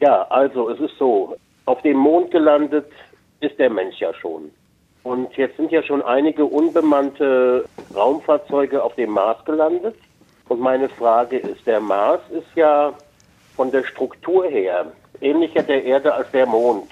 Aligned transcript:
Ja, 0.00 0.22
also 0.30 0.70
es 0.70 0.80
ist 0.80 0.96
so, 0.98 1.36
auf 1.66 1.82
dem 1.82 1.98
Mond 1.98 2.30
gelandet 2.30 2.86
ist 3.40 3.58
der 3.58 3.70
Mensch 3.70 3.98
ja 4.00 4.12
schon. 4.14 4.50
Und 5.02 5.34
jetzt 5.36 5.56
sind 5.56 5.70
ja 5.70 5.82
schon 5.82 6.02
einige 6.02 6.44
unbemannte 6.44 7.64
Raumfahrzeuge 7.94 8.82
auf 8.82 8.94
dem 8.96 9.10
Mars 9.10 9.44
gelandet. 9.44 9.96
Und 10.48 10.60
meine 10.60 10.88
Frage 10.88 11.38
ist, 11.38 11.66
der 11.66 11.80
Mars 11.80 12.20
ist 12.30 12.54
ja 12.54 12.92
von 13.56 13.70
der 13.70 13.84
Struktur 13.84 14.46
her 14.46 14.86
ähnlicher 15.20 15.62
der 15.62 15.84
Erde 15.84 16.14
als 16.14 16.30
der 16.32 16.46
Mond. 16.46 16.90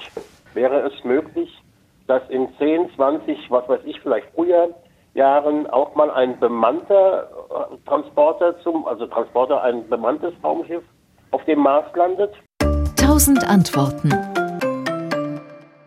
Wäre 0.55 0.81
es 0.81 1.05
möglich, 1.05 1.51
dass 2.07 2.23
in 2.31 2.49
10, 2.59 2.91
20, 2.95 3.51
was 3.51 3.69
weiß 3.69 3.81
ich, 3.85 4.01
vielleicht 4.01 4.29
früher 4.35 4.71
Jahren 5.15 5.67
auch 5.69 5.95
mal 5.95 6.11
ein 6.11 6.39
bemannter 6.39 7.29
äh, 7.51 7.89
Transporter 7.89 8.59
zum, 8.61 8.87
also 8.87 9.07
Transporter, 9.07 9.63
ein 9.63 9.89
bemanntes 9.89 10.33
Raumschiff 10.45 10.85
auf 11.31 11.45
dem 11.45 11.61
Mars 11.61 11.87
landet? 11.95 12.33
Tausend 13.09 13.43
Antworten. 13.43 14.11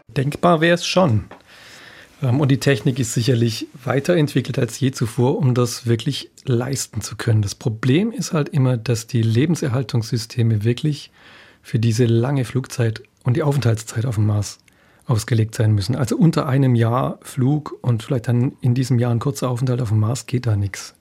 Denkbar 0.08 0.60
wäre 0.60 0.74
es 0.74 0.88
schon. 0.88 1.26
Ähm, 2.24 2.40
und 2.40 2.50
die 2.50 2.60
Technik 2.60 2.98
ist 2.98 3.14
sicherlich 3.14 3.68
weiterentwickelt 3.84 4.58
als 4.58 4.80
je 4.80 4.90
zuvor, 4.90 5.38
um 5.38 5.54
das 5.54 5.86
wirklich 5.86 6.32
leisten 6.46 7.02
zu 7.02 7.16
können. 7.16 7.44
Das 7.44 7.54
Problem 7.54 8.12
ist 8.12 8.34
halt 8.34 8.50
immer, 8.50 8.76
dass 8.76 9.06
die 9.06 9.22
Lebenserhaltungssysteme 9.22 10.64
wirklich 10.64 11.12
für 11.62 11.78
diese 11.78 12.06
lange 12.06 12.44
Flugzeit 12.44 13.04
und 13.24 13.38
die 13.38 13.44
Aufenthaltszeit 13.44 14.08
auf 14.08 14.16
dem 14.16 14.26
Mars 14.26 14.58
ausgelegt 15.06 15.54
sein 15.54 15.74
müssen. 15.74 15.96
Also 15.96 16.18
unter 16.18 16.48
einem 16.48 16.74
Jahr 16.74 17.20
Flug 17.22 17.78
und 17.84 18.02
vielleicht 18.02 18.30
dann 18.30 18.54
in 18.62 18.74
diesem 18.74 18.98
Jahr 18.98 19.12
ein 19.12 19.20
kurzer 19.20 19.52
Aufenthalt 19.52 19.84
auf 19.84 19.90
dem 19.90 20.00
Mars 20.00 20.26
geht 20.26 20.48
da 20.48 20.56
nichts. 20.56 20.96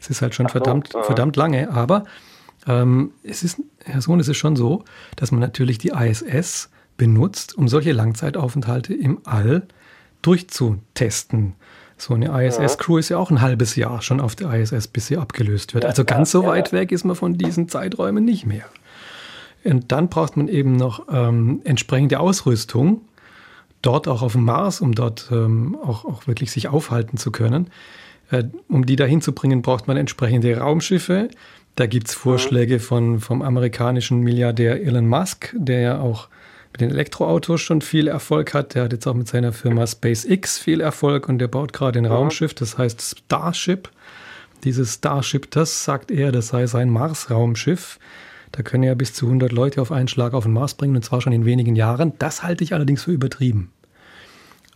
Es 0.00 0.08
ist 0.08 0.22
halt 0.22 0.34
schon 0.34 0.48
verdammt, 0.48 0.94
verdammt 1.02 1.36
lange, 1.36 1.70
aber 1.70 2.04
ähm, 2.66 3.12
es 3.22 3.42
ist, 3.42 3.62
Herr 3.84 4.00
Sohn, 4.00 4.20
es 4.20 4.28
ist 4.28 4.36
schon 4.36 4.56
so, 4.56 4.84
dass 5.16 5.30
man 5.30 5.40
natürlich 5.40 5.78
die 5.78 5.90
ISS 5.90 6.70
benutzt, 6.96 7.56
um 7.56 7.68
solche 7.68 7.92
Langzeitaufenthalte 7.92 8.94
im 8.94 9.20
All 9.24 9.66
durchzutesten. 10.22 11.54
So 11.98 12.14
eine 12.14 12.46
ISS-Crew 12.46 12.98
ist 12.98 13.08
ja 13.08 13.16
auch 13.16 13.30
ein 13.30 13.40
halbes 13.40 13.76
Jahr 13.76 14.02
schon 14.02 14.20
auf 14.20 14.36
der 14.36 14.52
ISS, 14.52 14.88
bis 14.88 15.06
sie 15.06 15.16
abgelöst 15.16 15.72
wird. 15.72 15.84
Also 15.84 16.04
ganz 16.04 16.30
so 16.30 16.44
weit 16.44 16.72
weg 16.72 16.92
ist 16.92 17.04
man 17.04 17.16
von 17.16 17.38
diesen 17.38 17.68
Zeiträumen 17.68 18.24
nicht 18.24 18.44
mehr. 18.44 18.66
Und 19.64 19.90
dann 19.92 20.08
braucht 20.08 20.36
man 20.36 20.48
eben 20.48 20.76
noch 20.76 21.06
ähm, 21.10 21.60
entsprechende 21.64 22.20
Ausrüstung, 22.20 23.00
dort 23.82 24.08
auch 24.08 24.22
auf 24.22 24.32
dem 24.32 24.44
Mars, 24.44 24.80
um 24.80 24.94
dort 24.94 25.28
ähm, 25.32 25.76
auch, 25.82 26.04
auch 26.04 26.26
wirklich 26.26 26.50
sich 26.50 26.68
aufhalten 26.68 27.16
zu 27.16 27.30
können. 27.30 27.70
Äh, 28.30 28.44
um 28.68 28.86
die 28.86 28.96
dahin 28.96 29.20
zu 29.20 29.32
bringen, 29.32 29.62
braucht 29.62 29.86
man 29.88 29.96
entsprechende 29.96 30.56
Raumschiffe. 30.56 31.28
Da 31.76 31.86
gibt 31.86 32.08
es. 32.08 32.14
Vorschläge 32.14 32.80
von, 32.80 33.20
vom 33.20 33.42
amerikanischen 33.42 34.20
Milliardär 34.20 34.82
Elon 34.82 35.06
Musk, 35.06 35.54
der 35.56 35.80
ja 35.80 36.00
auch 36.00 36.28
mit 36.72 36.80
den 36.80 36.90
Elektroautos 36.90 37.60
schon 37.60 37.82
viel 37.82 38.08
Erfolg 38.08 38.54
hat. 38.54 38.74
Der 38.74 38.84
hat 38.84 38.92
jetzt 38.92 39.06
auch 39.06 39.14
mit 39.14 39.28
seiner 39.28 39.52
Firma 39.52 39.86
SpaceX 39.86 40.58
viel 40.58 40.80
Erfolg 40.80 41.28
und 41.28 41.38
der 41.38 41.48
baut 41.48 41.72
gerade 41.72 41.98
ein. 41.98 42.06
Raumschiff, 42.06 42.54
das 42.54 42.78
heißt 42.78 43.18
Starship. 43.24 43.90
Dieses 44.64 44.94
Starship, 44.94 45.50
das 45.50 45.84
sagt 45.84 46.10
er, 46.10 46.32
das 46.32 46.48
sei 46.48 46.66
sein 46.66 46.90
Mars-Raumschiff. 46.90 47.98
Da 48.52 48.62
können 48.62 48.84
ja 48.84 48.94
bis 48.94 49.12
zu 49.12 49.26
100 49.26 49.52
Leute 49.52 49.82
auf 49.82 49.92
einen 49.92 50.08
Schlag 50.08 50.32
auf 50.32 50.44
den 50.44 50.52
Mars 50.52 50.74
bringen 50.74 50.96
und 50.96 51.04
zwar 51.04 51.20
schon 51.20 51.32
in 51.32 51.44
wenigen 51.44 51.76
Jahren. 51.76 52.12
Das 52.18 52.42
halte 52.42 52.64
ich 52.64 52.72
allerdings 52.72 53.04
für 53.04 53.12
übertrieben. 53.12 53.70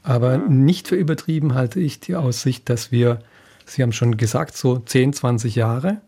Aber 0.02 0.38
nicht 0.38 0.88
für 0.88 0.96
übertrieben 0.96 1.54
halte 1.54 1.80
ich 1.80 2.00
die 2.00 2.16
Aussicht, 2.16 2.68
dass 2.68 2.90
wir, 2.92 3.20
Sie 3.70 3.82
haben 3.82 3.92
schon 3.92 4.16
gesagt, 4.16 4.56
so 4.56 4.78
10, 4.78 5.12
20 5.12 5.54
Jahre, 5.54 5.98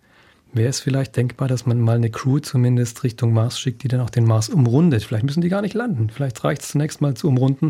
wäre 0.52 0.68
es 0.68 0.80
vielleicht 0.80 1.16
denkbar, 1.16 1.46
dass 1.46 1.64
man 1.64 1.80
mal 1.80 1.96
eine 1.96 2.10
Crew 2.10 2.41
zumindest 2.41 3.04
Richtung 3.04 3.32
Mars 3.32 3.58
schickt, 3.58 3.84
die 3.84 3.88
dann 3.88 4.00
auch 4.00 4.10
den 4.10 4.27
Mars 4.27 4.48
umrundet. 4.48 5.04
Vielleicht 5.04 5.24
müssen 5.24 5.41
die 5.41 5.48
gar 5.48 5.62
nicht 5.62 5.74
landen. 5.74 6.10
Vielleicht 6.10 6.42
reicht 6.44 6.62
es 6.62 6.72
zunächst 6.72 7.00
mal 7.00 7.14
zu 7.14 7.28
umrunden 7.28 7.69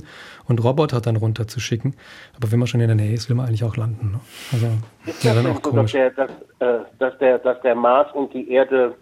und 0.48 0.64
Roboter 0.64 1.02
dann 1.02 1.16
runterzuschicken. 1.16 1.94
Aber 2.36 2.50
wenn 2.50 2.58
man 2.58 2.68
schon 2.68 2.80
in 2.80 2.88
der 2.88 2.96
Nähe 2.96 3.12
ist, 3.12 3.28
will 3.28 3.36
man 3.36 3.46
eigentlich 3.46 3.64
auch 3.64 3.76
landen. 3.76 4.12
Ne? 4.12 4.20
Also, 4.52 4.66
ja 5.20 5.34
dann 5.34 5.46
auch 5.46 5.60
komisch. 5.60 5.92
Dass 5.92 6.14
der, 6.14 6.26
dass, 6.26 6.30
äh, 6.58 6.84
dass, 6.98 7.18
der, 7.18 7.38
dass 7.38 7.60
der 7.60 7.74
Mars 7.74 8.10
und 8.14 8.32
die 8.32 8.50
Erde 8.50 8.94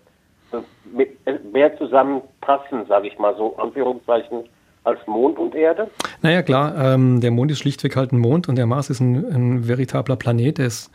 äh, 0.52 1.38
mehr 1.52 1.78
zusammenpassen, 1.78 2.86
sage 2.86 3.06
ich 3.06 3.18
mal 3.18 3.36
so, 3.36 3.56
Anführungszeichen, 3.56 4.44
als 4.84 4.98
Mond 5.06 5.38
und 5.38 5.54
Erde? 5.54 5.90
Naja, 6.22 6.42
klar, 6.42 6.94
ähm, 6.94 7.20
der 7.20 7.30
Mond 7.30 7.50
ist 7.50 7.58
schlichtweg 7.58 7.96
halt 7.96 8.12
ein 8.12 8.18
Mond 8.18 8.48
und 8.48 8.56
der 8.56 8.66
Mars 8.66 8.90
ist 8.90 9.00
ein, 9.00 9.24
ein 9.32 9.68
veritabler 9.68 10.16
Planet. 10.16 10.58
Der 10.58 10.66
ist 10.66 10.90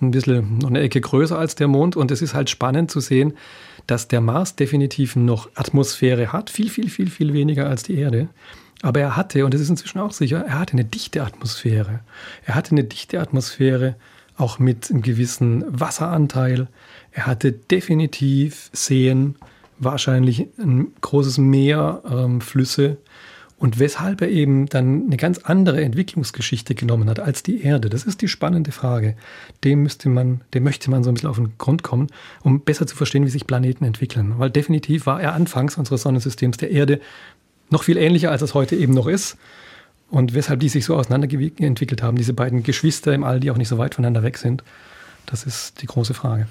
ein 0.00 0.10
bisschen 0.10 0.58
noch 0.58 0.68
eine 0.68 0.80
Ecke 0.80 1.00
größer 1.00 1.38
als 1.38 1.54
der 1.54 1.68
Mond 1.68 1.96
und 1.96 2.10
es 2.10 2.22
ist 2.22 2.34
halt 2.34 2.50
spannend 2.50 2.90
zu 2.90 3.00
sehen, 3.00 3.34
dass 3.86 4.08
der 4.08 4.20
Mars 4.20 4.56
definitiv 4.56 5.16
noch 5.16 5.48
Atmosphäre 5.54 6.32
hat, 6.32 6.50
viel, 6.50 6.70
viel, 6.70 6.90
viel, 6.90 7.08
viel 7.08 7.32
weniger 7.32 7.68
als 7.68 7.82
die 7.84 7.98
Erde. 7.98 8.28
Aber 8.82 9.00
er 9.00 9.16
hatte, 9.16 9.44
und 9.44 9.54
das 9.54 9.60
ist 9.60 9.70
inzwischen 9.70 10.00
auch 10.00 10.12
sicher, 10.12 10.44
er 10.46 10.58
hatte 10.58 10.72
eine 10.72 10.84
dichte 10.84 11.22
Atmosphäre. 11.22 12.00
Er 12.44 12.54
hatte 12.54 12.72
eine 12.72 12.84
dichte 12.84 13.20
Atmosphäre, 13.20 13.94
auch 14.36 14.58
mit 14.58 14.90
einem 14.90 15.00
gewissen 15.00 15.64
Wasseranteil. 15.68 16.68
Er 17.12 17.26
hatte 17.26 17.52
definitiv 17.52 18.68
Seen, 18.72 19.36
wahrscheinlich 19.78 20.46
ein 20.58 20.88
großes 21.00 21.38
Meer, 21.38 22.02
ähm, 22.10 22.40
Flüsse 22.40 22.98
und 23.58 23.78
weshalb 23.78 24.20
er 24.20 24.28
eben 24.28 24.66
dann 24.66 25.06
eine 25.06 25.16
ganz 25.16 25.38
andere 25.38 25.82
Entwicklungsgeschichte 25.82 26.74
genommen 26.74 27.08
hat 27.08 27.20
als 27.20 27.42
die 27.42 27.62
Erde. 27.62 27.88
Das 27.88 28.04
ist 28.04 28.20
die 28.20 28.28
spannende 28.28 28.70
Frage. 28.70 29.16
Dem 29.64 29.82
müsste 29.82 30.10
man, 30.10 30.42
dem 30.52 30.64
möchte 30.64 30.90
man 30.90 31.02
so 31.02 31.10
ein 31.10 31.14
bisschen 31.14 31.30
auf 31.30 31.36
den 31.36 31.56
Grund 31.56 31.82
kommen, 31.82 32.08
um 32.42 32.60
besser 32.60 32.86
zu 32.86 32.96
verstehen, 32.96 33.24
wie 33.24 33.30
sich 33.30 33.46
Planeten 33.46 33.84
entwickeln. 33.84 34.34
Weil 34.36 34.50
definitiv 34.50 35.06
war 35.06 35.22
er 35.22 35.32
anfangs 35.32 35.78
unseres 35.78 36.02
Sonnensystems 36.02 36.58
der 36.58 36.70
Erde 36.70 37.00
noch 37.70 37.82
viel 37.82 37.96
ähnlicher, 37.96 38.30
als 38.30 38.42
es 38.42 38.52
heute 38.52 38.76
eben 38.76 38.92
noch 38.92 39.06
ist. 39.06 39.38
Und 40.10 40.34
weshalb 40.34 40.60
die 40.60 40.68
sich 40.68 40.84
so 40.84 40.94
auseinanderentwickelt 40.94 42.02
haben, 42.02 42.16
diese 42.16 42.34
beiden 42.34 42.62
Geschwister 42.62 43.14
im 43.14 43.24
All, 43.24 43.40
die 43.40 43.50
auch 43.50 43.56
nicht 43.56 43.68
so 43.68 43.78
weit 43.78 43.94
voneinander 43.94 44.22
weg 44.22 44.36
sind, 44.36 44.62
das 45.24 45.44
ist 45.44 45.80
die 45.80 45.86
große 45.86 46.14
Frage. 46.14 46.44